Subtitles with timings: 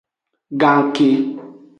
[0.63, 1.09] Ganke.